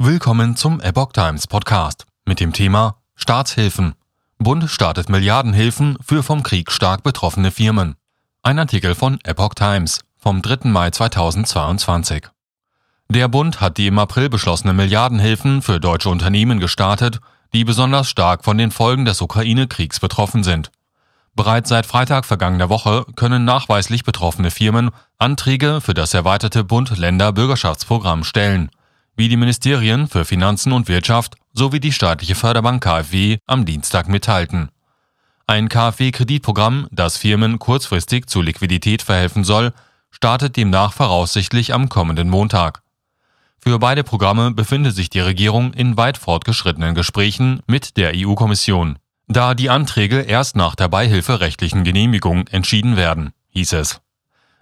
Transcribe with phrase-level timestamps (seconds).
[0.00, 3.96] Willkommen zum Epoch Times Podcast mit dem Thema Staatshilfen.
[4.38, 7.96] Bund startet Milliardenhilfen für vom Krieg stark betroffene Firmen.
[8.44, 10.68] Ein Artikel von Epoch Times vom 3.
[10.68, 12.28] Mai 2022.
[13.08, 17.18] Der Bund hat die im April beschlossene Milliardenhilfen für deutsche Unternehmen gestartet,
[17.52, 20.70] die besonders stark von den Folgen des Ukraine-Kriegs betroffen sind.
[21.34, 28.70] Bereits seit Freitag vergangener Woche können nachweislich betroffene Firmen Anträge für das erweiterte Bund-Länder-Bürgerschaftsprogramm stellen,
[29.18, 34.70] wie die Ministerien für Finanzen und Wirtschaft sowie die staatliche Förderbank KfW am Dienstag mitteilten.
[35.46, 39.74] Ein KfW-Kreditprogramm, das Firmen kurzfristig zur Liquidität verhelfen soll,
[40.10, 42.80] startet demnach voraussichtlich am kommenden Montag.
[43.58, 48.98] Für beide Programme befindet sich die Regierung in weit fortgeschrittenen Gesprächen mit der EU-Kommission
[49.28, 54.00] da die Anträge erst nach der beihilferechtlichen Genehmigung entschieden werden, hieß es.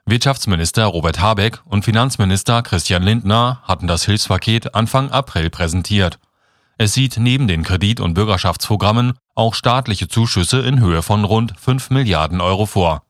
[0.08, 6.20] Wirtschaftsminister Robert Habeck und Finanzminister Christian Lindner hatten das Hilfspaket Anfang April präsentiert.
[6.78, 11.90] Es sieht neben den Kredit- und Bürgerschaftsprogrammen auch staatliche Zuschüsse in Höhe von rund 5
[11.90, 13.02] Milliarden Euro vor.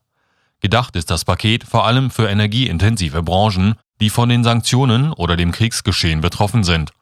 [0.59, 5.51] Gedacht ist das Paket vor allem für energieintensive Branchen, die von den Sanktionen oder dem
[5.51, 6.93] Kriegsgeschehen betroffen sind.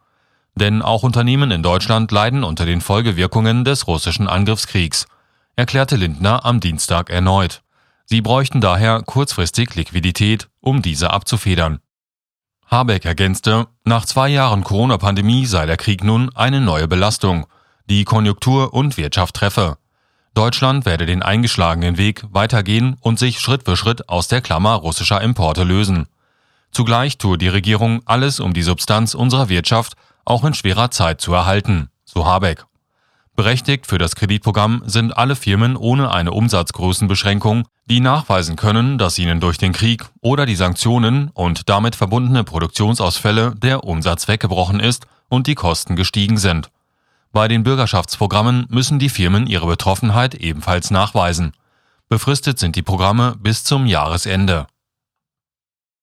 [0.55, 5.07] Denn auch Unternehmen in Deutschland leiden unter den Folgewirkungen des russischen Angriffskriegs,
[5.55, 7.61] erklärte Lindner am Dienstag erneut.
[8.05, 11.79] Sie bräuchten daher kurzfristig Liquidität, um diese abzufedern.
[12.67, 17.47] Habeck ergänzte, nach zwei Jahren Corona-Pandemie sei der Krieg nun eine neue Belastung,
[17.89, 19.77] die Konjunktur und Wirtschaft treffe.
[20.33, 25.21] Deutschland werde den eingeschlagenen Weg weitergehen und sich Schritt für Schritt aus der Klammer russischer
[25.21, 26.07] Importe lösen.
[26.71, 29.93] Zugleich tue die Regierung alles, um die Substanz unserer Wirtschaft
[30.25, 32.65] auch in schwerer Zeit zu erhalten, so Habeck.
[33.35, 39.41] Berechtigt für das Kreditprogramm sind alle Firmen ohne eine Umsatzgrößenbeschränkung, die nachweisen können, dass ihnen
[39.41, 45.47] durch den Krieg oder die Sanktionen und damit verbundene Produktionsausfälle der Umsatz weggebrochen ist und
[45.47, 46.69] die Kosten gestiegen sind.
[47.33, 51.51] Bei den Bürgerschaftsprogrammen müssen die Firmen ihre Betroffenheit ebenfalls nachweisen.
[52.07, 54.67] Befristet sind die Programme bis zum Jahresende.